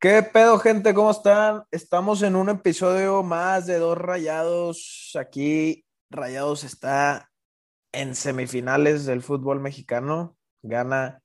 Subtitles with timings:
[0.00, 0.94] ¿Qué pedo, gente?
[0.94, 1.64] ¿Cómo están?
[1.70, 5.14] Estamos en un episodio más de Dos Rayados.
[5.20, 7.30] Aquí Rayados está
[7.92, 10.38] en semifinales del fútbol mexicano.
[10.62, 11.20] Gana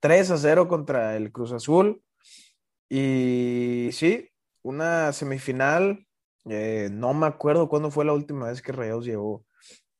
[0.00, 2.02] 3 a 0 contra el Cruz Azul.
[2.90, 4.28] Y sí,
[4.60, 6.06] una semifinal.
[6.50, 9.46] Eh, no me acuerdo cuándo fue la última vez que Rayados llegó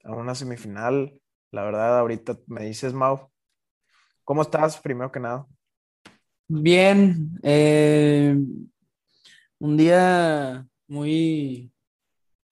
[0.04, 1.18] a una semifinal.
[1.50, 3.30] La verdad, ahorita me dices, Mau.
[4.24, 5.46] ¿Cómo estás, primero que nada?
[6.53, 8.35] Bien, eh,
[9.61, 11.72] un día muy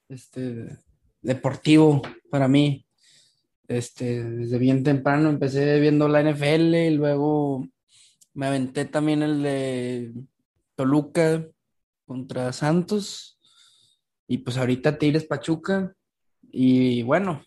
[0.08, 0.78] este,
[1.20, 2.86] deportivo para mí.
[3.66, 7.66] Este, desde bien temprano empecé viendo la NFL y luego
[8.34, 10.14] me aventé también el de
[10.76, 11.44] Toluca
[12.06, 13.40] contra Santos
[14.28, 15.92] y pues ahorita Tigres Pachuca
[16.52, 17.42] y bueno,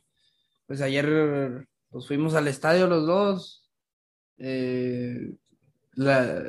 [0.66, 3.72] pues ayer pues fuimos al estadio los dos.
[4.38, 5.38] Eh,
[5.94, 6.44] la,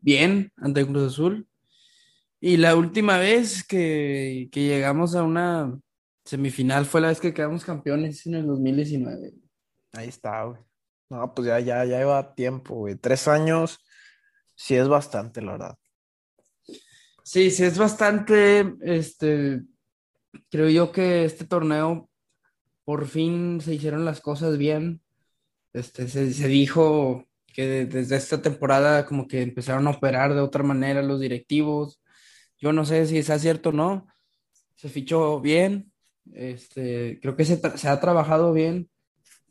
[0.00, 1.48] bien ante Cruz Azul.
[2.40, 5.78] Y la última vez que, que, llegamos a una
[6.24, 9.32] semifinal fue la vez que quedamos campeones en el 2019.
[9.92, 10.60] Ahí está, güey.
[11.08, 12.96] No, pues ya, ya, ya lleva tiempo, güey.
[12.96, 13.78] Tres años,
[14.56, 15.78] sí es bastante, la verdad.
[17.22, 18.74] Sí, sí es bastante.
[18.80, 19.62] Este,
[20.50, 22.10] creo yo que este torneo
[22.84, 25.00] por fin se hicieron las cosas bien.
[25.72, 30.62] Este, se, se dijo que desde esta temporada como que empezaron a operar de otra
[30.62, 32.00] manera los directivos.
[32.58, 34.06] Yo no sé si sea cierto o no.
[34.76, 35.92] Se fichó bien.
[36.32, 38.88] Este, creo que se, se ha trabajado bien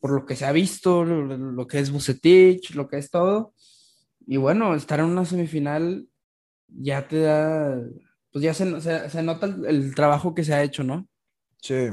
[0.02, 3.54] por lo que se ha visto, lo, lo, que es Bucetich, lo que es todo.
[4.26, 6.08] Y bueno, estar en una semifinal
[6.68, 7.80] ya te da,
[8.32, 11.08] pues ya se, se, se nota el, el, trabajo que se ha hecho, ¿no?
[11.62, 11.90] Sí,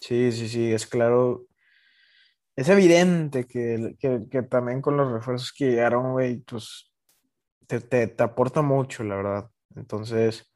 [0.00, 1.49] sí, sí, sí, es claro
[2.60, 6.92] es evidente que, que, también con los refuerzos que llegaron, güey, pues
[7.66, 9.50] te, te, te, aporta mucho, la verdad.
[9.74, 10.52] Entonces,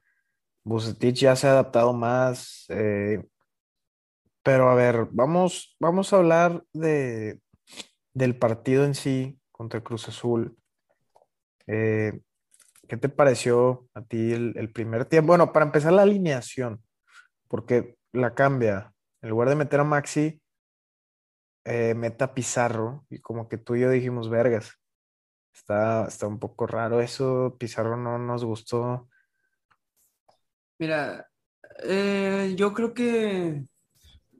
[0.64, 2.66] Bucetich ya se ha adaptado más.
[2.68, 3.24] Eh,
[4.42, 7.40] pero a ver, vamos, vamos a hablar de,
[8.12, 10.58] del partido en sí contra Cruz Azul.
[11.66, 12.20] Eh,
[12.86, 15.28] ¿Qué te pareció a ti el, el, primer tiempo?
[15.28, 16.84] Bueno, para empezar la alineación,
[17.48, 18.92] porque la cambia.
[19.22, 20.42] En lugar de meter a Maxi,
[21.64, 24.72] eh, meta Pizarro y como que tú y yo dijimos, vergas,
[25.52, 29.08] está, está un poco raro eso, Pizarro no nos gustó.
[30.78, 31.28] Mira,
[31.82, 33.64] eh, yo creo que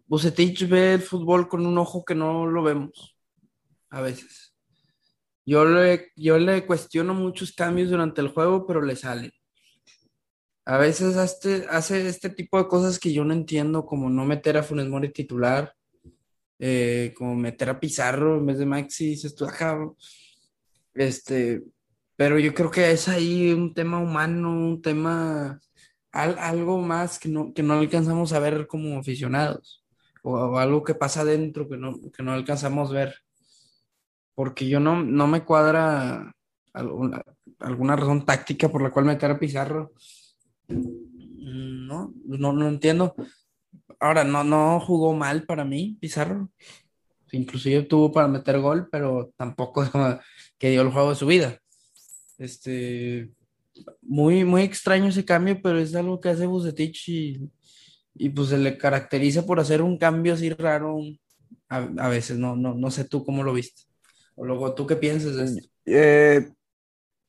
[0.07, 3.17] Bucetich ve el fútbol con un ojo que no lo vemos
[3.91, 4.55] a veces.
[5.47, 9.33] Yo le, yo le cuestiono muchos cambios durante el juego, pero le salen.
[10.67, 14.57] A veces hace, hace este tipo de cosas que yo no entiendo, como no meter
[14.57, 15.75] a Funes Mori titular,
[16.59, 19.79] eh, como meter a Pizarro en vez de Maxi, dices tú, acá,
[20.95, 21.63] este,
[22.17, 25.61] pero yo creo que es ahí un tema humano, un tema,
[26.13, 29.85] al, algo más que no, que no alcanzamos a ver como aficionados,
[30.23, 33.15] o, algo que pasa adentro que no, que no alcanzamos a ver,
[34.35, 36.35] porque yo no, no me cuadra
[36.73, 37.23] alguna,
[37.61, 39.93] alguna razón táctica por la cual meter a Pizarro.
[40.69, 43.15] No, no, no entiendo.
[44.01, 46.51] Ahora, no, no jugó mal para mí, Pizarro.
[47.33, 49.85] Inclusive tuvo para meter gol, pero tampoco
[50.59, 51.59] que dio el juego de su vida.
[52.39, 53.31] Este,
[54.03, 57.51] muy, muy extraño ese cambio, pero es algo que hace Bucetich y,
[58.15, 60.99] y pues se le caracteriza por hacer un cambio así raro
[61.69, 62.39] a, a veces.
[62.39, 63.83] No, no, no sé tú cómo lo viste.
[64.37, 65.69] O luego, ¿tú qué piensas de esto?
[65.87, 66.51] Eh,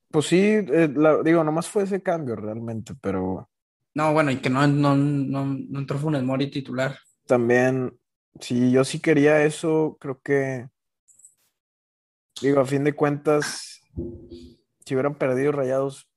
[0.09, 3.49] pues sí, eh, la, digo, nomás fue ese cambio realmente, pero
[3.95, 6.99] no, bueno, y que no, no, no, no entró Funes Mori titular.
[7.25, 7.97] También,
[8.41, 10.67] si yo sí quería eso, creo que,
[12.41, 13.81] digo, a fin de cuentas,
[14.85, 16.09] si hubieran perdido rayados,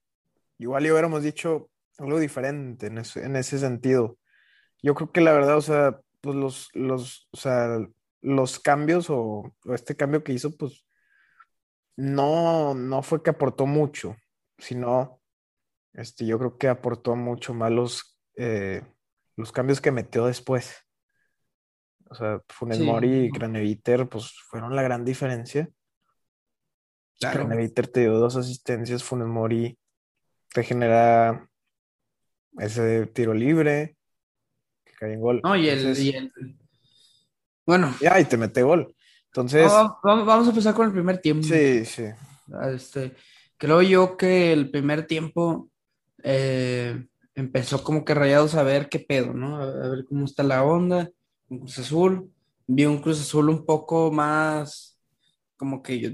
[0.59, 4.19] igual y hubiéramos dicho algo diferente en ese, en ese sentido.
[4.83, 7.78] Yo creo que la verdad, o sea, pues los, los, o sea,
[8.22, 10.84] los cambios o, o este cambio que hizo, pues
[11.95, 14.16] no, no fue que aportó mucho,
[14.59, 15.21] sino
[15.98, 18.83] este, yo creo que aportó mucho más los, eh,
[19.36, 20.77] los cambios que metió después.
[22.09, 22.84] O sea, Funes sí.
[22.84, 25.68] Mori y Craneviter, pues fueron la gran diferencia.
[27.18, 27.41] Claro.
[27.41, 29.77] Craneviter te dio dos asistencias, Funes Mori
[30.54, 31.50] te genera
[32.59, 33.97] ese tiro libre
[34.84, 35.41] que cae en gol.
[35.42, 36.33] No, y el, Entonces, y el...
[37.66, 37.92] Bueno.
[38.00, 38.95] Ya, y te mete gol.
[39.27, 39.66] Entonces.
[39.66, 41.42] No, vamos a empezar con el primer tiempo.
[41.42, 42.04] Sí, sí.
[42.72, 43.16] Este,
[43.56, 45.68] creo yo que el primer tiempo
[46.22, 49.56] eh, empezó como que rayados a ver qué pedo, ¿no?
[49.56, 51.10] A, ver cómo está la onda,
[51.48, 52.32] un Cruz Azul,
[52.66, 54.98] vi un Cruz Azul un poco más,
[55.56, 56.10] como que yo,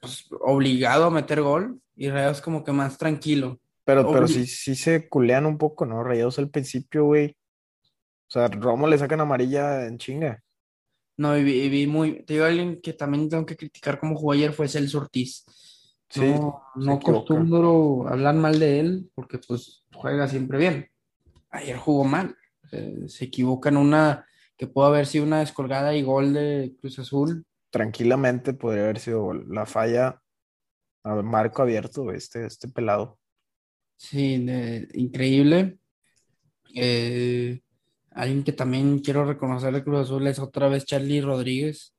[0.00, 3.58] pues, obligado a meter gol y Rayados como que más tranquilo.
[3.84, 6.04] Pero, pero sí, sí se culean un poco, ¿no?
[6.04, 7.34] Rayados al principio, güey.
[8.28, 10.42] O sea, Romo le sacan amarilla en chinga.
[11.16, 12.22] No, y vi, muy.
[12.24, 15.44] Te digo, alguien que también tengo que criticar como jugó ayer fue Celso Ortiz.
[16.10, 20.90] Sí, no, no acostumbro hablar mal de él porque pues juega siempre bien.
[21.50, 22.36] Ayer jugó mal.
[23.06, 24.26] se equivoca en una
[24.56, 27.46] que pudo haber sido una descolgada y gol de Cruz Azul.
[27.70, 29.46] Tranquilamente podría haber sido gol.
[29.48, 30.20] La falla
[31.04, 33.18] a marco abierto, este, este pelado.
[33.96, 34.46] Sí,
[34.94, 35.78] increíble.
[36.74, 37.60] Eh,
[38.10, 41.94] alguien que también quiero reconocer de Cruz Azul es otra vez Charlie Rodríguez.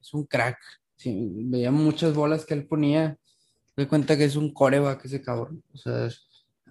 [0.00, 0.58] Es un crack.
[1.00, 3.16] Sí, veía muchas bolas que él ponía.
[3.74, 5.64] Me cuenta que es un coreback ese cabrón.
[5.72, 6.10] O sea,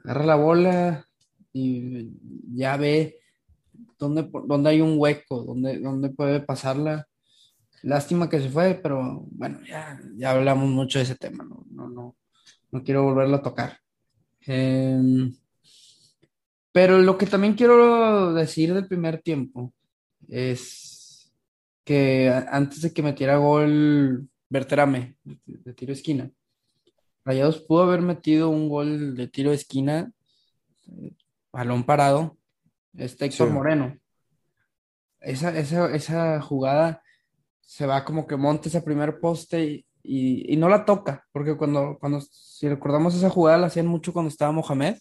[0.04, 1.08] agarra la bola
[1.52, 2.12] y
[2.54, 3.18] ya ve
[3.98, 7.08] dónde, dónde hay un hueco, dónde, dónde puede pasarla.
[7.82, 11.44] Lástima que se fue, pero bueno, ya, ya hablamos mucho de ese tema.
[11.44, 12.16] No, no, no,
[12.70, 13.80] no quiero volverlo a tocar.
[14.42, 15.34] Em,
[16.72, 19.74] pero lo que también quiero decir del primer tiempo
[20.28, 20.89] es
[21.90, 26.32] que antes de que metiera gol Berterame de, tiro de esquina,
[27.26, 30.12] Rayados pudo haber metido un gol de tiro de esquina,
[30.88, 31.16] eh,
[31.52, 32.38] balón parado,
[32.96, 33.98] este Héctor Moreno.
[35.20, 37.02] Esa, esa, esa jugada
[37.62, 42.22] se va como que monta ese primer poste y, no la toca, porque cuando, cuando,
[42.22, 44.96] si recordamos esa jugada la hacían mucho cuando estaba Mohamed,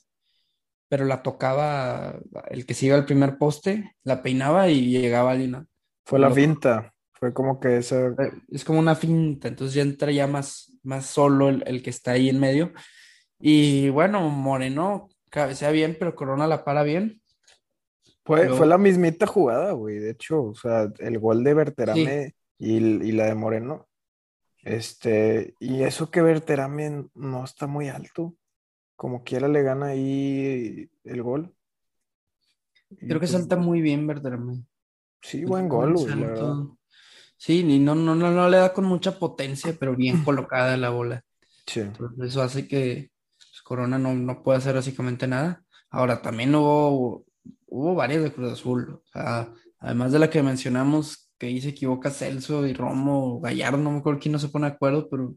[0.89, 2.19] pero la tocaba
[2.49, 5.68] el que se iba al primer poste, la peinaba y llegaba alguien.
[6.09, 8.07] Fue la finta, fue como que esa...
[8.07, 12.13] Eh, es como una finta, entonces ya entra ya más, más solo el, que está
[12.13, 12.73] ahí en medio.
[13.39, 17.21] Y bueno, Moreno cabecea bien, pero Corona la para bien.
[18.25, 23.13] Fue, fue la mismita jugada, güey, de hecho, o sea, el gol de Berterame y,
[23.13, 23.87] la de Moreno.
[24.63, 28.35] Este, y eso que Berterame no está muy alto.
[28.97, 31.55] Como quiera le gana ahí el gol.
[32.99, 34.65] Creo que pues salta muy bien Berterame.
[35.23, 36.15] Sí, buen gol, güey.
[37.37, 40.91] Sí, y no, no, no, no le da con mucha potencia, pero bien colocada la
[40.91, 41.25] bola.
[41.67, 41.83] Sí.
[42.23, 45.63] eso hace que pues, Corona no, no pueda hacer básicamente nada.
[45.91, 47.25] Ahora, también hubo,
[47.67, 48.91] hubo varias de Cruz Azul.
[48.95, 53.79] O sea, además de la que mencionamos, que ahí se equivoca Celso y Romo, Gallardo,
[53.79, 55.37] no me acuerdo quién no se pone de acuerdo, pero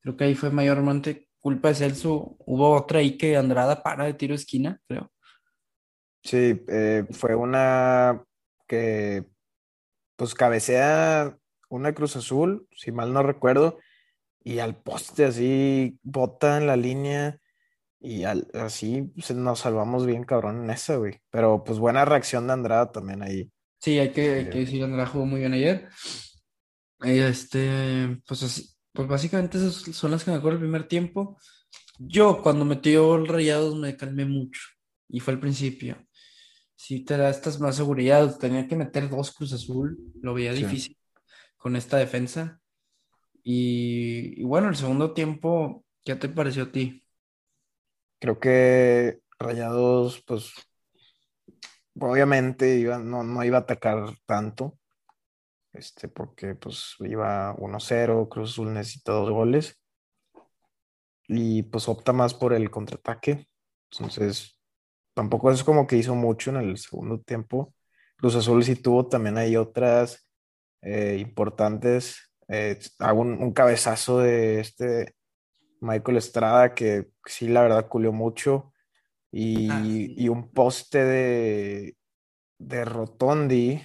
[0.00, 2.36] creo que ahí fue mayormente culpa de Celso.
[2.38, 5.10] Hubo otra ahí que Andrada para de tiro esquina, creo.
[6.22, 8.24] Sí, eh, fue una
[8.66, 9.24] que
[10.16, 11.36] pues cabecea
[11.68, 13.78] una Cruz Azul, si mal no recuerdo,
[14.42, 17.40] y al poste así bota en la línea
[18.00, 21.20] y así nos salvamos bien cabrón en esa, güey.
[21.30, 23.50] Pero pues buena reacción de Andrada también ahí.
[23.80, 25.88] Sí, hay que, que decir, Andrés jugó muy bien ayer.
[27.02, 31.38] Este, pues, pues básicamente esas son las que me acuerdo el primer tiempo.
[31.98, 34.60] Yo cuando metió el Rayados me calmé mucho
[35.08, 35.96] y fue al principio.
[36.84, 40.98] Si te da estas más seguridad, tenía que meter dos Cruz Azul, lo veía difícil
[41.56, 42.60] con esta defensa.
[43.42, 47.02] Y, y, bueno, el segundo tiempo, ¿qué te pareció a ti?
[48.18, 50.52] Creo que Rayados, pues
[51.98, 54.78] obviamente iba, no, no iba a atacar tanto,
[55.72, 59.80] este, porque pues iba 1-0, Cruz Azul necesita dos goles
[61.28, 63.48] y pues opta más por el contraataque.
[63.90, 64.60] Entonces,
[65.14, 67.74] tampoco es como que hizo mucho en el segundo tiempo.
[68.16, 70.28] Cruz Azul sí tuvo también hay otras
[70.82, 72.32] eh, importantes.
[72.48, 75.14] Eh, hago un, cabezazo de este
[75.80, 78.72] Michael Estrada que sí, la verdad, culió mucho.
[79.32, 81.96] Ah, y, un poste de,
[82.58, 83.82] de Rotondi.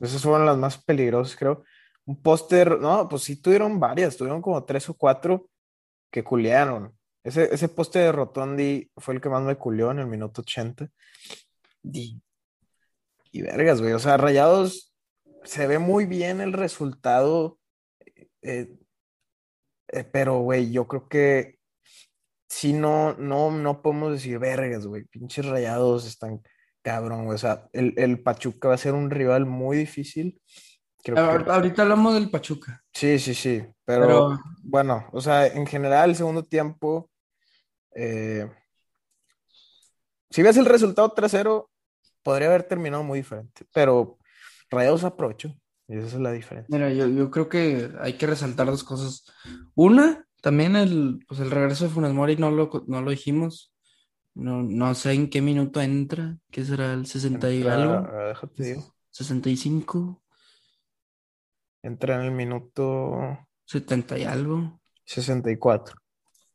[0.00, 1.64] Esas fueron las más peligrosas, creo.
[2.04, 5.48] Un poste, no, pues sí tuvieron varias, tuvieron como tres o cuatro
[6.10, 6.95] que culearon.
[7.26, 10.88] Ese, ese poste de Rotondi fue el que más me culió en el minuto 80.
[11.82, 12.22] Y,
[13.32, 13.94] y vergas, güey.
[13.94, 14.94] O sea, Rayados
[15.42, 17.58] se ve muy bien el resultado.
[18.42, 18.68] Eh,
[19.88, 21.58] eh, pero, güey, yo creo que
[22.48, 25.04] si no, no, no podemos decir vergas, güey.
[25.04, 26.42] Pinches rayados están
[26.80, 27.34] cabrón, güey.
[27.34, 30.40] O sea, el, Pachuca va a ser un rival muy difícil.
[31.16, 32.84] Ahorita hablamos del Pachuca.
[32.92, 33.64] Sí, sí, sí.
[33.84, 37.10] Pero, bueno, o sea, en general, el segundo tiempo.
[37.98, 38.46] Eh,
[40.30, 41.68] si ves el resultado 3-0,
[42.22, 43.64] podría haber terminado muy diferente.
[43.72, 44.18] Pero
[44.70, 45.54] Rayados aprovechó.
[45.88, 46.76] Y esa es la diferencia.
[46.76, 49.24] Mira, yo, yo creo que hay que resaltar dos cosas.
[49.74, 53.72] Una, también el, pues el regreso de Funes Mori no lo, no lo dijimos.
[54.34, 58.06] No, no sé en qué minuto entra, ¿qué será el 60 y algo?
[58.28, 58.94] Déjate digo.
[59.10, 60.22] 65.
[61.82, 64.78] Entra en el minuto 70 y algo.
[65.04, 65.96] 64.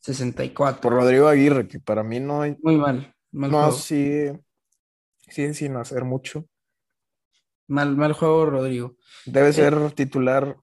[0.01, 0.81] 64.
[0.81, 2.55] Por Rodrigo Aguirre, que para mí no hay.
[2.61, 3.15] Muy mal.
[3.31, 3.71] mal no, juego.
[3.73, 4.39] sigue
[5.53, 6.45] sin hacer mucho.
[7.67, 8.95] Mal, mal juego, Rodrigo.
[9.25, 10.57] Debe ser titular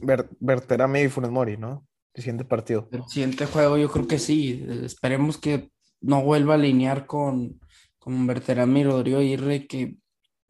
[0.00, 1.86] Ber- Berterame y Funes Mori, ¿no?
[2.14, 2.88] El siguiente partido.
[2.92, 4.64] El siguiente juego yo creo que sí.
[4.68, 5.70] Eh, Esperemos que
[6.00, 7.60] no vuelva a alinear con,
[7.98, 9.96] con Berterame y Rodrigo Aguirre, que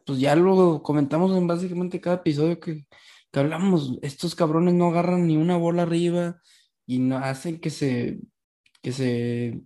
[0.04, 2.87] pues ya lo comentamos en básicamente cada episodio que,
[3.30, 3.98] que hablamos.
[4.02, 6.40] Estos cabrones no agarran ni una bola arriba
[6.88, 8.18] y no hacen que se,
[8.83, 9.61] que se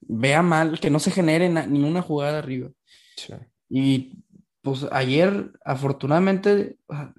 [0.00, 2.70] vea mal, que no se genere na- ni una jugada arriba.
[3.16, 3.34] Sí.
[3.68, 4.24] Y
[4.62, 7.12] pues ayer, afortunadamente, ah,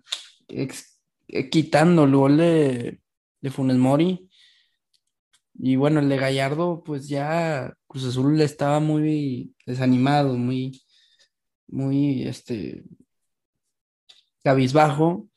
[0.47, 2.99] ex- eh, quitando el gol de,
[3.41, 4.27] de Funes Mori,
[5.59, 10.81] y bueno, el de Gallardo, pues ya Cruz Azul estaba muy desanimado, muy,
[11.67, 12.83] muy, este,
[14.43, 15.29] cabizbajo,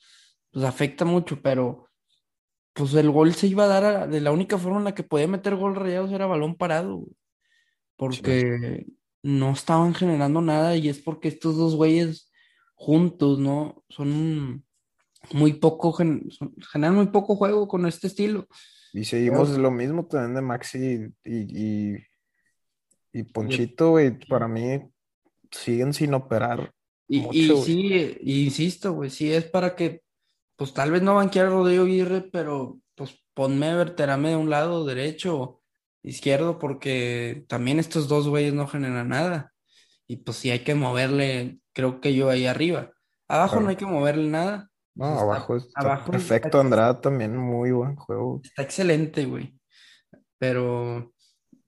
[0.53, 1.90] pues afecta mucho, pero
[2.73, 5.03] pues el gol se iba a dar a- de la única forma en la que
[5.03, 7.05] podía meter gol Rayados era balón parado,
[7.97, 8.87] porque
[9.23, 12.31] no estaban generando nada y es porque estos dos güeyes
[12.75, 13.85] juntos, ¿no?
[13.91, 14.65] Son
[15.33, 18.47] muy poco, gen- son- generan muy poco juego con este estilo.
[18.93, 21.97] Y seguimos lo mismo también de Maxi y, y,
[23.13, 24.19] y Ponchito, güey.
[24.27, 24.81] Para mí
[25.51, 26.73] siguen sin operar.
[27.07, 30.03] Y, Mucho, y sí, insisto, güey, sí es para que,
[30.61, 34.51] pues tal vez no banquear a Rodrigo Aguirre, pero pues ponme a Berterame de un
[34.51, 35.63] lado derecho,
[36.03, 39.55] izquierdo, porque también estos dos güeyes no generan nada.
[40.07, 42.91] Y pues sí hay que moverle, creo que yo ahí arriba.
[43.27, 43.63] Abajo Claro.
[43.65, 44.69] no hay que moverle nada.
[44.95, 46.49] No, Pues, está- abajo está abajo perfecto.
[46.49, 48.43] está- Andrada también, muy buen juego.
[48.45, 49.55] Está excelente, güey.
[50.39, 51.11] Pero,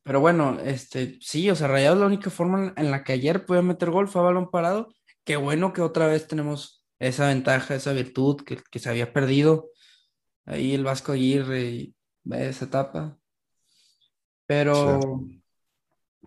[0.02, 3.46] pero bueno, este, sí, o sea, Rayados la única forma en- en la que ayer
[3.46, 4.88] podía meter gol fue a balón parado.
[5.24, 9.70] Qué bueno que otra vez tenemos esa ventaja, esa virtud que, que se había perdido.
[10.44, 11.92] Ahí el Vasco Aguirre
[12.22, 13.18] ve esa etapa.
[14.46, 15.00] Pero,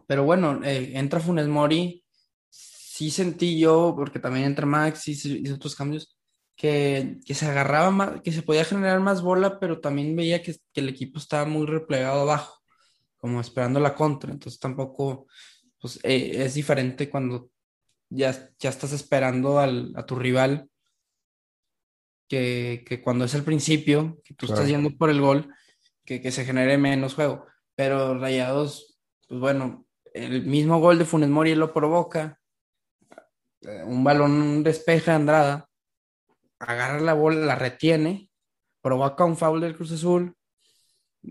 [0.07, 2.03] pero bueno, eh, entra Funes Mori.
[2.49, 6.17] Sí sentí yo, porque también entra Max y hizo otros cambios,
[6.55, 10.55] que, que se agarraba más, que se podía generar más bola, pero también veía que,
[10.73, 12.61] que el equipo estaba muy replegado abajo,
[13.17, 14.31] como esperando la contra.
[14.31, 15.27] Entonces tampoco,
[15.79, 17.49] pues eh, es diferente cuando
[18.09, 20.69] ya, ya estás esperando al- a tu rival
[22.27, 25.53] que, que cuando es el principio, que tú estás yendo por el gol,
[26.05, 27.45] que, que se genere menos juego.
[27.75, 32.39] Pero Rayados, pues bueno, el mismo gol de Funes Mori lo provoca.
[33.61, 35.69] Eh, Un balón despeja a Andrada,
[36.59, 38.29] agarra la bola, la retiene,
[38.81, 40.35] provoca un foul del Cruz Azul,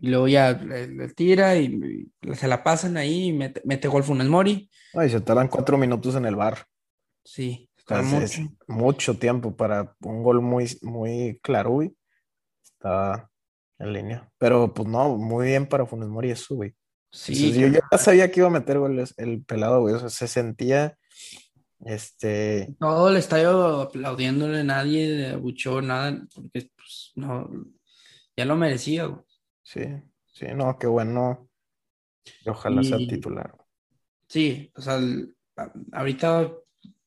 [0.01, 4.03] y luego ya le, tira y, y se la pasan ahí y mete, mete gol
[4.03, 4.71] Funes Mori.
[4.95, 6.67] Ay, se tardan cuatro minutos en el bar.
[7.25, 8.43] Sí, está mucho.
[8.67, 11.95] mucho tiempo para un gol muy, muy claro, güey.
[12.63, 13.31] Está
[13.79, 14.31] en línea.
[14.39, 16.75] Pero pues no, muy bien para Funes Mori eso, güey.
[17.11, 19.95] Sí, Entonces, yo ya sabía que iba a meter goles el pelado, güey.
[19.95, 20.97] O sea, se sentía,
[21.85, 27.49] este, Todo el estadio aplaudiéndole, nadie abuchó nada, porque pues, no,
[28.37, 29.07] ya lo merecía.
[29.07, 29.24] güey.
[29.65, 29.81] Sí,
[30.33, 31.49] sí, no, qué bueno.
[32.45, 33.55] Y ojalá sea titular.
[34.29, 35.37] Sí, o sea, el-
[35.93, 36.53] ahorita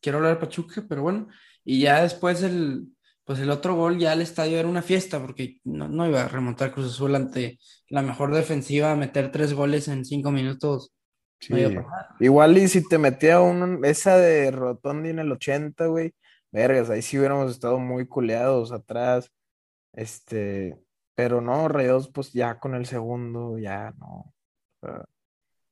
[0.02, 1.28] quiero hablar de Pachuca, pero bueno,
[1.64, 2.88] y ya después el,
[3.26, 6.28] pues el otro gol, ya el estadio era una fiesta, porque no, no iba a
[6.28, 7.60] remontar Cruz Azul ante
[7.90, 10.94] la mejor defensiva, meter tres goles en cinco minutos.
[11.40, 11.54] Sí.
[11.54, 11.86] no.
[12.20, 16.14] Igual y si te metía un, esa de Rotondi en el 80, güey,
[16.52, 19.32] vergas, ahí sí hubiéramos estado muy culeados atrás.
[19.94, 20.78] Este,
[21.18, 24.36] pero no, Rayados, pues ya con el segundo, ya no.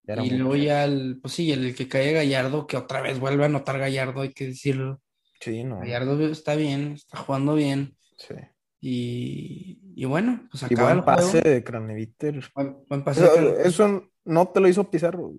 [0.04, 3.44] ya Y luego ya el, pues sí, el que cae Gallardo, que otra vez vuelve
[3.44, 5.02] a anotar Gallardo, hay que decirlo.
[5.40, 5.78] Sí, no.
[5.82, 7.96] Gallardo está bien, está jugando bien.
[8.18, 8.34] Sí.
[8.82, 11.50] Y, y bueno, pues Y acaba el buen pase juego.
[11.52, 12.44] de Craneviter.
[12.56, 15.32] Buen, buen pase Eso, de- eso no te lo hizo Pizarro.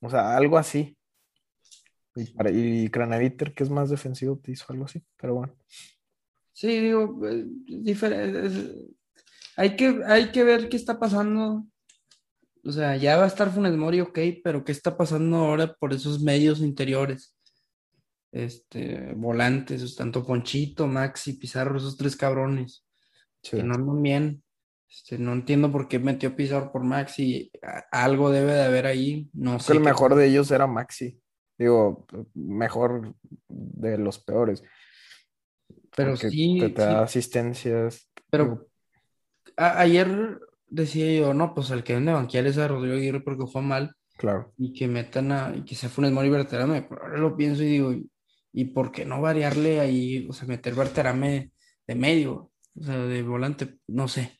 [0.00, 0.96] O sea, algo así.
[2.14, 5.04] Y, para, y Craneviter, que es más defensivo, te hizo algo así.
[5.20, 5.54] Pero bueno.
[6.54, 8.74] Sí, digo, eh, es-
[9.58, 11.66] hay que, hay que ver qué está pasando.
[12.64, 15.92] O sea, ya va a estar Funes Mori, ok, pero qué está pasando ahora por
[15.92, 17.36] esos medios interiores.
[18.30, 22.84] Este, volantes, tanto Ponchito, Maxi, Pizarro, esos tres cabrones.
[23.42, 23.56] Sí.
[23.56, 24.44] que no andan bien.
[24.88, 27.50] Este, no entiendo por qué metió Pizarro por Maxi.
[27.90, 29.28] Algo debe de haber ahí.
[29.32, 31.20] No Creo sé que el mejor de ellos era Maxi.
[31.58, 33.12] Digo, mejor
[33.48, 34.62] de los peores.
[35.96, 38.08] Pero porque sí, te, te sí, da asistencias.
[38.30, 38.68] pero Digo,
[39.58, 40.38] a- ayer
[40.68, 43.62] decía yo, no, pues el que deben de banquear es a Rodrigo Aguirre porque jugó
[43.62, 44.52] mal claro.
[44.56, 46.82] y que metan a, y que se Funes Mori y Berterame.
[46.82, 47.94] Pero ahora lo pienso y digo,
[48.52, 50.26] ¿y por qué no variarle ahí?
[50.28, 51.52] O sea, meter Berterame
[51.86, 52.52] de medio.
[52.78, 54.38] O sea, de volante, no sé.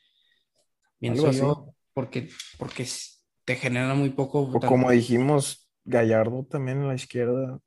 [1.01, 2.87] Pienso yo, porque, porque
[3.45, 4.41] te genera muy poco.
[4.43, 7.59] O como dijimos, Gallardo también en la izquierda.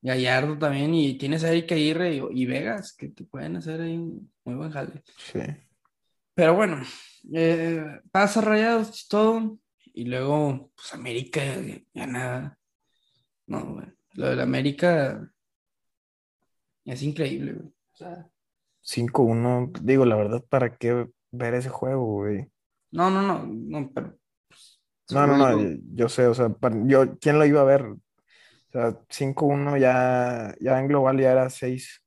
[0.00, 3.96] Gallardo también, y tienes a Eric Aguirre y, y Vegas, que te pueden hacer ahí
[3.96, 5.02] un muy buen jale.
[5.16, 5.40] Sí.
[6.38, 6.80] Pero bueno,
[7.34, 9.58] eh, pasa Rayados y todo,
[9.92, 11.42] y luego, pues América
[11.92, 12.56] gana.
[13.48, 13.86] No, güey.
[14.12, 15.32] Lo del América
[16.84, 17.66] es increíble, güey.
[17.66, 18.30] O sea,
[18.84, 19.72] 5-1.
[19.82, 22.48] Digo, la verdad, ¿para qué ver ese juego, güey?
[22.92, 24.16] no, no, no, no, pero.
[24.48, 24.78] pues,
[25.10, 27.82] No, no, no, yo, yo sé, o sea, para- yo, ¿quién lo iba a ver?
[27.82, 27.98] O
[28.70, 32.00] sea, 5-1 ya, ya en global ya era 6,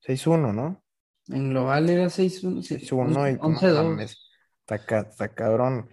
[0.00, 0.84] 6-1, ¿no?
[1.28, 3.84] En global era 6-1, sí, 6-1 y no 11-2.
[3.84, 4.16] mames,
[4.66, 5.88] está, está cabrón.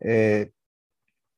[0.00, 0.52] Eh,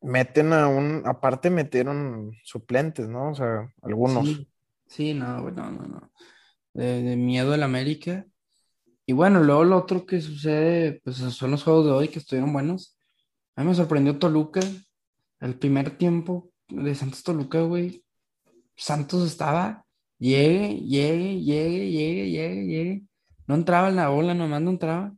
[0.01, 3.31] meten a un, aparte metieron suplentes, ¿no?
[3.31, 4.27] O sea, algunos.
[4.27, 4.49] Sí,
[4.87, 6.13] sí, no, güey, no, no, no.
[6.73, 8.27] De, de miedo el América.
[9.07, 12.53] Y bueno, luego lo otro que sucede, pues son los juegos de hoy que estuvieron
[12.53, 12.99] buenos.
[13.55, 14.61] A mí me sorprendió Toluca.
[15.41, 18.05] El primer tiempo de Santos Toluca, güey.
[18.75, 19.87] Santos estaba,
[20.19, 23.03] llegue, llegue, llegue, llegue, llegue, llegue.
[23.47, 25.15] No entraba en la bola, nomás no entraba.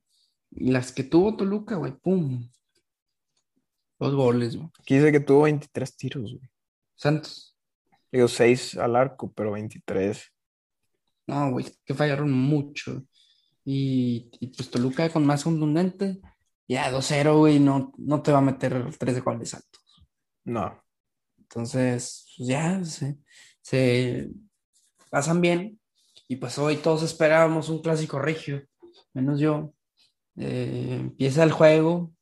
[0.50, 2.48] Y las que tuvo Toluca, güey, pum.
[3.98, 4.68] Dos goles, güey.
[4.78, 6.50] Aquí dice que tuvo 23 tiros, güey.
[6.94, 7.56] Santos.
[8.10, 10.32] Digo, 6 al arco, pero 23.
[11.26, 13.04] No, güey, que fallaron mucho.
[13.64, 16.20] Y, y pues Toluca con más contundente.
[16.66, 20.04] Ya 2-0, güey, no, no te va a meter tres goles altos.
[20.44, 20.82] No,
[21.38, 23.18] Entonces, pues ya se,
[23.62, 24.30] se
[25.10, 25.77] pasan bien.
[26.28, 28.62] Y pues hoy todos esperábamos un clásico regio,
[29.14, 29.72] menos yo.
[30.36, 32.12] Eh, empieza el juego,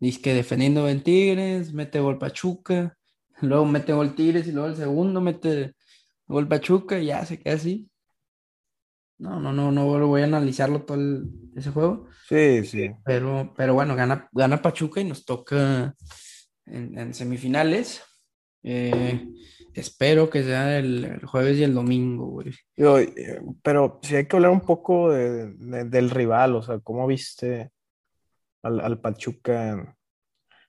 [0.00, 2.96] dice que defendiendo en Tigres, mete gol Pachuca,
[3.42, 5.74] luego mete gol Tigres y luego el segundo mete
[6.26, 7.88] gol Pachuca y ya se queda así.
[9.18, 12.08] No, no, no, no voy a analizarlo todo el- ese juego.
[12.28, 12.90] sí, sí.
[13.04, 15.94] Pero, pero bueno, gana, gana Pachuca y nos toca
[16.66, 18.02] en, en semifinales.
[18.64, 19.28] Eh,
[19.74, 22.54] espero que sea el, el jueves y el domingo, güey.
[22.76, 27.06] Eh, pero sí hay que hablar un poco de- de- del rival, o sea, ¿cómo
[27.06, 27.70] viste
[28.62, 29.96] al, al Pachuca?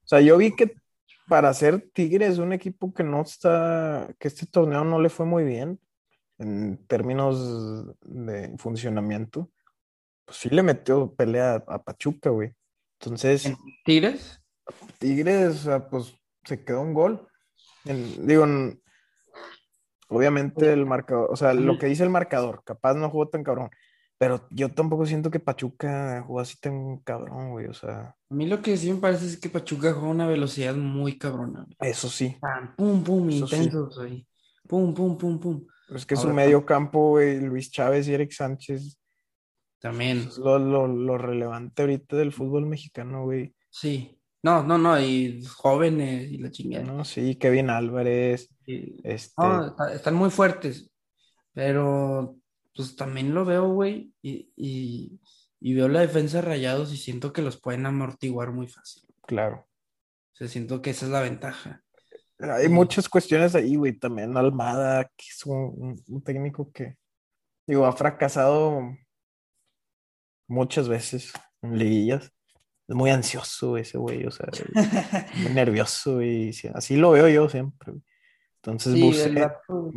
[0.03, 0.73] O sea, yo vi que
[1.27, 5.43] para ser Tigres, un equipo que no está, que este torneo no le fue muy
[5.43, 5.79] bien
[6.37, 9.49] en términos de funcionamiento,
[10.25, 12.53] pues sí le metió pelea a, a Pachuca, güey.
[12.99, 14.41] Entonces, ¿En Tigres?
[14.99, 16.13] Tigres, o sea, pues
[16.43, 17.27] se quedó un gol.
[17.85, 18.81] En- digo, en-
[20.07, 23.69] obviamente el marcador, o sea, lo que dice el marcador, capaz no jugó tan cabrón,
[24.17, 28.47] pero yo tampoco siento que Pachuca jugó así tan cabrón, güey, o sea, A mí
[28.47, 31.65] lo que sí me parece es que Pachuca juega a una velocidad muy cabrona.
[31.79, 31.91] güey.
[31.91, 32.37] eso sí.
[32.39, 33.55] Pam, Pum, pum, Eso sí.
[33.55, 34.27] intensos, güey.
[34.67, 35.65] Pum, pum, pum, pum.
[35.93, 38.97] Es que su medio campo, güey, Luis Chávez y Eric Sánchez,
[39.79, 43.53] También, es lo, lo- lo relevante ahorita del fútbol mexicano, güey.
[43.69, 44.14] sí.
[44.45, 46.83] No, no, no, y jóvenes y la chingada.
[46.85, 48.47] No, sí, Kevin Álvarez,
[49.03, 50.91] este, No, está- están muy fuertes,
[51.53, 52.37] pero
[52.75, 55.19] pues también lo veo, güey, y, y,
[55.59, 59.03] y veo la defensa de Rayados y siento que los pueden amortiguar muy fácil.
[59.25, 59.67] claro.
[60.33, 61.81] O sea, siento que esa es la ventaja.
[62.39, 63.97] Hay muchas cuestiones ahí, güey.
[63.97, 66.97] También Almada, que es un, un- un técnico que,
[67.65, 68.81] digo, ha fracasado
[70.47, 71.31] muchas veces
[71.61, 72.31] en liguillas.
[72.87, 74.47] Es muy ansioso ese güey, o sea,
[75.41, 77.93] muy nervioso y sí, así lo veo yo siempre.
[78.57, 79.33] Entonces, Sí, Buse,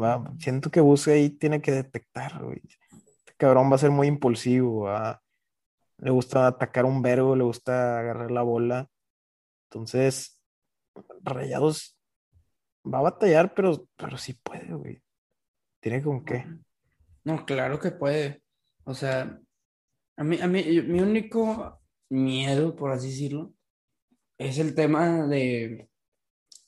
[0.00, 2.60] va- siento que Buse ahí tiene que detectar, güey.
[2.64, 5.22] Este cabrón va a ser muy impulsivo, va-
[5.98, 8.88] le gusta atacar un vergo, le gusta agarrar la bola.
[9.70, 10.40] Entonces,
[11.22, 11.98] Rayados
[12.86, 15.02] va a batallar, pero, pero sí puede, güey.
[15.80, 16.46] Tiene con qué.
[17.24, 18.42] No, claro que puede.
[18.84, 19.38] O sea,
[20.16, 23.52] a mí, a mí, yo- mi único miedo, por así decirlo,
[24.38, 25.88] es el tema de,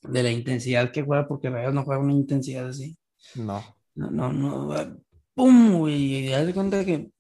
[0.02, 2.96] de la intensidad que juega, porque Rayados no juega una intensidad así.
[3.34, 3.62] No.
[3.94, 4.96] No, no,
[5.34, 5.88] ¡Pum!
[5.88, 7.10] Y haz de cuenta que.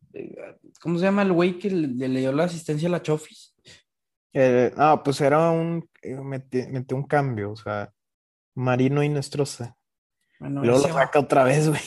[0.80, 3.54] ¿Cómo se llama el güey que le, le dio la asistencia a la Chofis?
[4.32, 5.88] Eh, no, pues era un.
[6.02, 7.92] eh, Metió, un cambio, o sea,
[8.54, 9.76] Marino y Nestroza.
[10.38, 11.80] Bueno, luego lo ese va- saca otra vez, güey,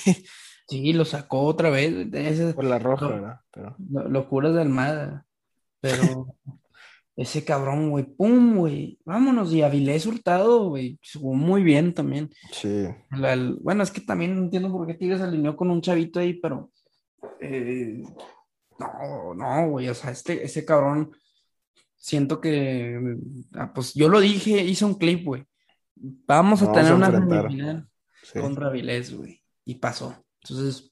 [0.68, 1.92] Sí, lo sacó otra vez.
[2.14, 3.08] esas por la roja.
[3.08, 3.40] ¿verdad?
[3.52, 5.26] Pero lo- locuras de Almada.
[5.84, 6.34] Pero
[7.18, 8.56] ese cabrón, güey, ¡pum!
[8.56, 8.98] güey.
[9.06, 9.54] Vámonos.
[9.54, 12.30] Y Avilés Hurtado, güey, jugó muy bien también.
[12.54, 15.82] sí, La- el- bueno, es que también no entiendo por qué Tigres alineó con un
[15.82, 16.72] chavito ahí, pero
[17.42, 18.02] eh,
[18.80, 21.12] no, no, güey, o sea, este, ese cabrón,
[21.98, 23.18] siento que,
[23.56, 25.44] ah, pues yo lo dije, hice un clip, güey.
[25.96, 27.88] Vamos a Vamos tener a una semifinal
[28.24, 28.40] sí.
[28.40, 30.16] contra Avilés, güey, y pasó.
[30.42, 30.90] Entonces,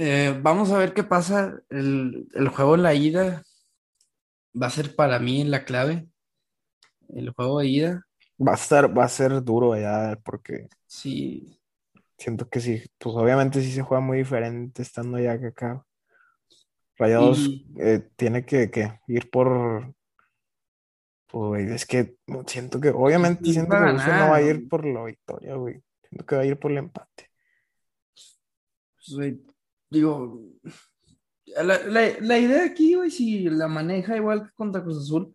[0.00, 1.60] Eh, vamos a ver qué pasa.
[1.70, 3.42] El, el juego en la ida
[4.54, 6.08] va a ser para mí la clave.
[7.08, 8.06] El juego de ida.
[8.40, 11.60] Va a estar, va a ser duro allá porque Sí,
[12.16, 15.84] siento que sí, pues obviamente sí se juega muy diferente estando allá que acá.
[16.96, 19.94] Rayados y eh, tiene que, que ir por,
[21.28, 25.04] pues es que siento que, obviamente y siento que no va a ir por la
[25.04, 25.80] victoria, güey.
[26.08, 27.30] Siento que va a ir por el empate.
[28.96, 29.40] pues, güey,
[29.90, 30.42] digo,
[31.62, 35.34] la, la- la idea aquí, güey, si la maneja igual que contra Cruz Azul,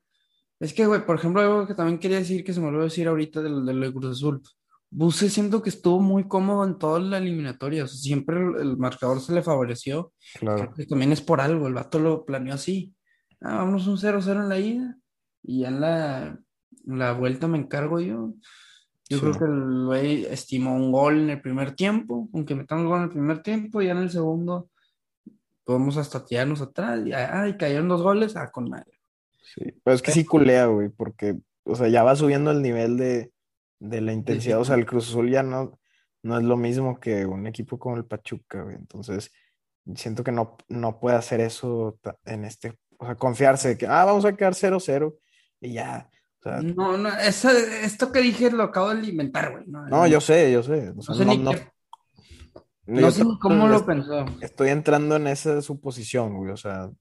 [0.59, 3.07] es que, güey, por ejemplo, algo que también quería decir que se me olvidó decir
[3.07, 4.41] ahorita del, del de Cruz Azul.
[4.89, 8.77] Buse siento que estuvo muy cómodo en toda la eliminatoria, o sea, siempre el, el
[8.77, 10.13] marcador se le favoreció.
[10.39, 12.93] Creo Claro, que también es por algo, el vato lo planeó así.
[13.41, 14.97] Ah, vámonos un cero cero en la ida
[15.41, 16.39] y ya en la,
[16.85, 18.35] la vuelta me encargo yo.
[19.09, 19.19] Yo sí.
[19.19, 23.03] creo que el güey estimó un gol en el primer tiempo, aunque metamos gol en
[23.05, 24.69] el primer tiempo, ya en el segundo
[25.63, 28.99] podemos hasta tirarnos atrás y ay, cayeron dos goles, ah, con madre.
[29.41, 32.97] Sí, pero es que sí culea, güey, porque, o sea, ya va subiendo el nivel
[32.97, 33.31] de,
[33.79, 34.59] de la intensidad.
[34.59, 35.79] O sea, el Cruz Azul ya no,
[36.23, 38.75] no es lo mismo que un equipo como el Pachuca, güey.
[38.75, 39.31] Entonces,
[39.95, 44.05] siento que no, no puede hacer eso en este, o sea, confiarse de que, ah,
[44.05, 45.15] vamos a quedar 0-0
[45.61, 46.09] y ya.
[46.39, 47.51] O sea, No, no, esa-
[47.83, 49.65] esto que dije lo acabo de inventar, güey.
[49.67, 50.89] No, no, yo sé, yo sé.
[50.89, 51.67] O no sé no, ni no, qué-
[52.85, 54.25] no, yo sé cómo lo pensó.
[54.41, 56.51] Estoy entrando en esa suposición, güey.
[56.51, 56.91] O sea,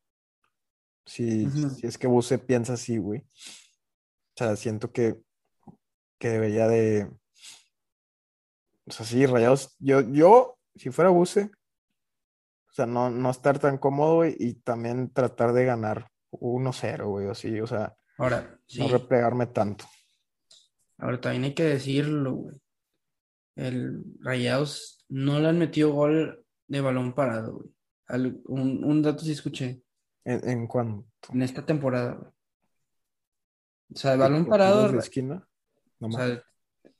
[1.04, 3.20] si, si es que Buse piensa así, güey.
[3.20, 5.20] O sea, siento que,
[6.18, 7.10] que debería de.
[8.86, 9.74] O sea, sí, Rayados.
[9.78, 11.50] Yo, yo, si fuera Buse,
[12.70, 17.26] o sea, no, no estar tan cómodo, güey, y también tratar de ganar 1-0, güey,
[17.26, 19.84] o así, o sea, Ahora, sí, no replegarme tanto.
[20.98, 22.62] ahora también hay que decirlo, güey.
[23.56, 27.70] El Rayados no le han metido gol de balón parado, güey.
[28.06, 29.82] Al- un, un dato sí escuché
[30.24, 31.06] ¿En, en cuanto?
[31.32, 32.30] en esta temporada, güey.
[33.94, 35.48] O sea, de ¿Tiros balón parado, de o esquina?
[36.00, 36.16] No más.
[36.16, 36.44] sea,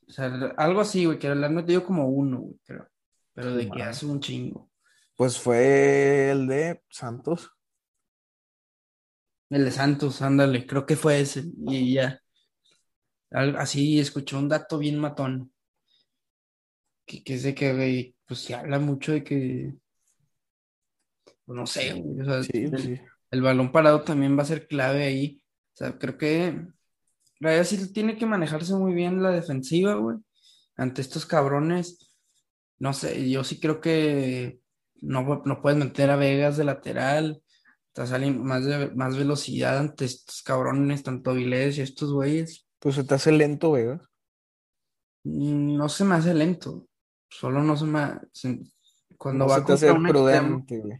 [0.09, 2.89] o sea, algo así, güey, que le han metido como uno, güey, creo.
[3.35, 4.71] Pero de que hace un chingo.
[5.17, 7.51] Pues fue el de Santos.
[9.51, 11.45] El de Santos, ándale, creo que fue ese.
[11.67, 12.21] Y ya.
[13.31, 15.53] Así escuché un dato bien matón.
[17.07, 19.75] Que, que es de que, güey, pues se habla mucho de que.
[21.45, 22.21] pues, no sé, güey.
[22.21, 23.01] O sea, Sí, el, sí.
[23.31, 25.43] el balón parado también va a ser clave ahí.
[25.75, 26.67] O sea, creo que.
[27.41, 30.19] Raya sí tiene que manejarse muy bien la defensiva, güey.
[30.77, 32.15] Ante estos cabrones.
[32.79, 34.61] No sé, yo sí creo que
[35.01, 37.43] no, no puedes meter a Vegas de lateral.
[37.93, 42.67] Te sale más, de- más velocidad ante estos cabrones, tanto Avilés y estos güeyes.
[42.79, 44.01] Pues se te hace lento, Vegas.
[45.25, 46.87] Mm, No se me hace lento.
[47.39, 48.01] Solo no se me.
[49.17, 50.99] cuando No va contra un extremo, güey.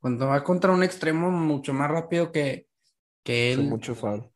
[0.00, 2.66] cuando va contra un extremo mucho más rápido que,
[3.22, 4.20] que Hace él, mucho foul.
[4.20, 4.32] o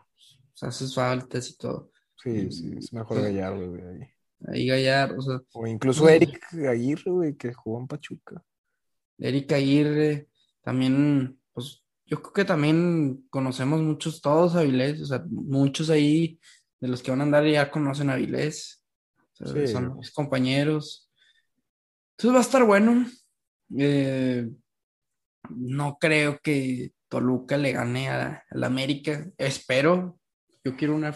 [0.55, 1.91] sea, haces faltas y todo.
[2.23, 3.23] Sí, sí, es mejor Sí.
[3.25, 4.09] Gallardo, güey, ahí.
[4.47, 8.43] Ahí Gallardo, o sea, O incluso Pues- Eric Aguirre, güey, que jugó en Pachuca.
[9.19, 10.29] Eric Aguirre,
[10.63, 16.39] también, pues yo creo que también conocemos muchos, todos a Avilés, o sea, muchos ahí
[16.81, 18.83] de los que van a andar ya conocen a Avilés,
[19.41, 19.73] o sea, Sí.
[19.73, 21.11] son mis compañeros.
[22.17, 23.07] Entonces va a estar bueno.
[23.77, 24.49] Eh,
[25.51, 30.19] no creo que Toluca le gane a, al América, espero.
[30.65, 31.15] Yo quiero una,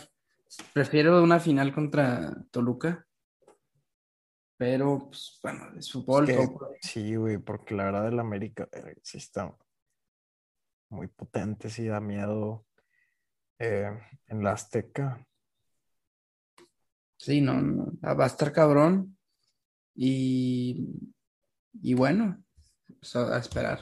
[0.73, 3.07] prefiero una final contra Toluca,
[4.57, 6.29] pero pues bueno, es fútbol.
[6.29, 6.49] Es que-
[6.83, 9.57] sí, güey, porque la verdad el América eh, sí está
[10.91, 12.67] muy potente, sí da miedo
[13.59, 13.91] eh,
[14.27, 15.25] en la Azteca.
[17.17, 19.18] Sí, no, no, va a estar cabrón.
[19.99, 21.13] Y,
[21.83, 22.43] y bueno,
[23.01, 23.81] pues a, a esperar.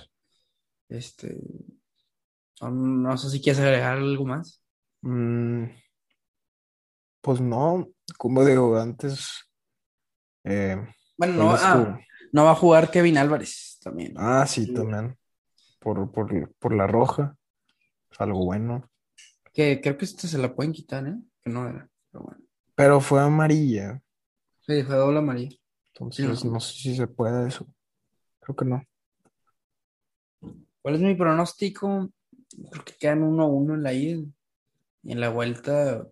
[0.89, 1.39] Este,
[2.61, 4.63] no, no sé si quieres agregar algo más.
[5.03, 5.71] Mm,
[7.21, 9.49] pues no, como digo, antes.
[10.45, 10.77] eh,
[11.17, 11.99] Bueno, ¿cuál no, ah,
[12.33, 14.15] no va a jugar Kevin Álvarez también.
[14.17, 15.17] Ah, sí, también.
[15.81, 17.37] Por, por, por la roja.
[18.11, 18.91] Es algo bueno.
[19.55, 21.17] Que creo que este se la pueden quitar, ¿eh?
[21.43, 22.45] Que no era, pero bueno.
[22.75, 24.01] Pero fue amarilla.
[24.67, 25.57] Sí, fue doble amarilla.
[25.99, 26.53] Entonces no.
[26.53, 27.67] no sé si se puede eso.
[28.41, 28.83] Creo que no.
[30.83, 32.11] ¿Cuál es mi pronóstico?
[32.71, 34.23] Creo que quedan 1-1 en la ida.
[35.03, 36.07] Y en la vuelta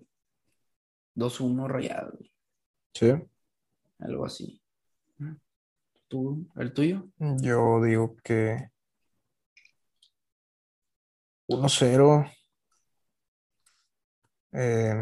[1.14, 2.18] 2-1 rayado,
[2.94, 3.12] Sí.
[3.98, 4.60] algo así.
[6.08, 7.08] ¿Tú, el tuyo?
[7.18, 8.70] Yo digo que
[11.48, 12.30] 1-0.
[14.52, 14.94] Eh,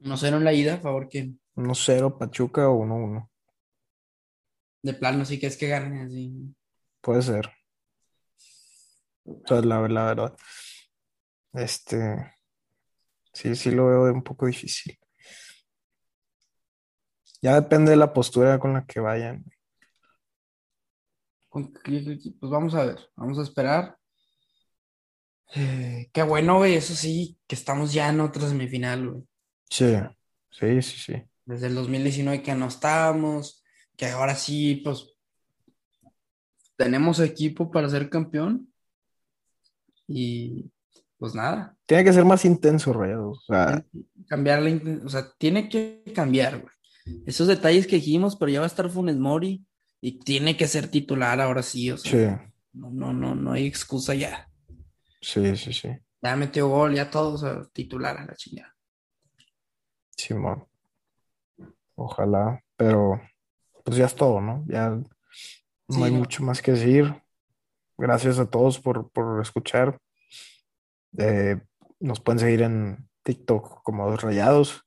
[0.00, 1.40] 1-0 en la ida, a favor quién.
[1.56, 3.30] 1-0 Pachuca o 1-1.
[4.82, 6.54] De plano, sí que es que gane así.
[7.00, 7.50] Puede ser.
[9.24, 10.36] O sea, la, la verdad.
[11.52, 12.32] Este.
[13.32, 14.98] Sí, sí lo veo un poco difícil.
[17.40, 19.44] Ya depende de la postura con la que vayan.
[21.50, 21.70] Pues
[22.40, 23.96] vamos a ver, vamos a esperar.
[25.54, 29.24] Eh, qué bueno, güey, eso sí, que estamos ya en otra semifinal, güey.
[29.70, 29.94] Sí,
[30.50, 31.22] sí, sí, sí.
[31.46, 33.62] Desde el 2019 que no estábamos,
[33.96, 35.14] que ahora sí, pues
[36.76, 38.72] tenemos equipo para ser campeón.
[40.06, 40.70] Y
[41.18, 43.38] pues nada, Tiene que ser más intenso, Rayados.
[43.48, 43.84] O sea,
[44.26, 46.74] cambiar la, o sea, tiene que cambiar, güey.
[47.24, 49.64] Esos detalles que dijimos, pero ya va a estar Funes Mori
[50.00, 53.66] y tiene que ser titular ahora sí, o sea, sí, no, no, no, no hay
[53.66, 54.50] excusa ya.
[55.20, 55.88] sí, sí, sí.
[56.22, 58.74] Ya metió gol, ya todo, o sea, titular a la chingada.
[60.16, 60.66] Simón.
[61.96, 63.20] Ojalá, pero
[63.84, 64.64] pues ya es todo, ¿no?
[64.66, 65.04] Ya no
[65.88, 66.18] Sí, hay no.
[66.18, 67.22] mucho más que decir.
[67.98, 69.98] Gracias a todos por, por escuchar.
[71.18, 71.60] Eh,
[72.00, 74.82] nos pueden seguir en TikTok como Dos Rayados.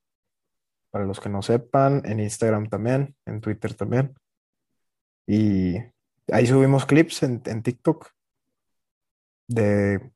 [0.89, 4.15] Para los que no sepan, en Instagram también, en Twitter también.
[5.27, 5.75] Y
[6.31, 8.09] ahí subimos clips en, en TikTok
[9.47, 10.11] de,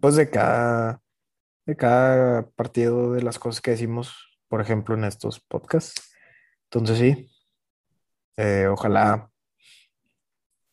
[0.00, 1.00] pues de cada,
[1.64, 6.12] de cada partido de las cosas que decimos, por ejemplo, en estos podcasts.
[6.70, 7.30] Entonces sí,
[8.36, 9.30] eh, ojalá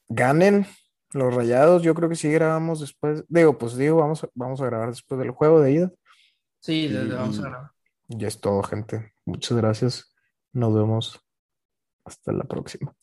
[0.09, 0.65] ganen
[1.13, 1.83] los Rayados.
[1.83, 3.23] Yo creo que sí grabamos después.
[3.27, 5.91] Digo, pues digo, vamos, a- vamos a grabar después del juego de ida.
[6.59, 7.71] Sí, Y- le vamos a grabar.
[8.07, 9.13] Ya es todo, gente.
[9.25, 10.15] Muchas gracias.
[10.51, 11.19] Nos vemos.
[12.05, 12.93] Hasta la próxima.